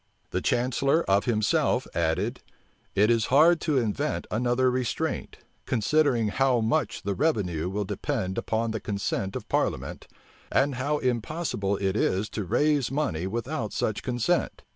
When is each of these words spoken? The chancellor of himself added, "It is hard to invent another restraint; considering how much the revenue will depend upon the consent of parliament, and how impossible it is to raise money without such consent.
The 0.31 0.41
chancellor 0.41 1.03
of 1.03 1.25
himself 1.25 1.85
added, 1.93 2.39
"It 2.95 3.11
is 3.11 3.25
hard 3.27 3.61
to 3.61 3.77
invent 3.77 4.25
another 4.31 4.71
restraint; 4.71 5.37
considering 5.67 6.29
how 6.29 6.59
much 6.59 7.03
the 7.03 7.13
revenue 7.13 7.69
will 7.69 7.85
depend 7.85 8.39
upon 8.39 8.71
the 8.71 8.79
consent 8.79 9.35
of 9.35 9.47
parliament, 9.47 10.07
and 10.51 10.73
how 10.73 10.97
impossible 10.97 11.77
it 11.77 11.95
is 11.95 12.29
to 12.29 12.45
raise 12.45 12.89
money 12.89 13.27
without 13.27 13.73
such 13.73 14.01
consent. 14.01 14.63